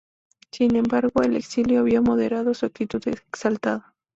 Sin 0.51 0.75
embargo, 0.77 1.21
el 1.21 1.35
exilio 1.35 1.79
había 1.81 2.01
moderado 2.01 2.55
su 2.55 2.65
actitud 2.65 3.07
exaltada. 3.07 3.93